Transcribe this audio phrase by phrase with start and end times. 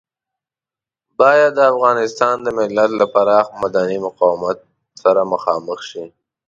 [1.19, 4.57] بايد د افغانستان د ملت له پراخ مدني مقاومت
[5.01, 6.03] سره مخامخ شي.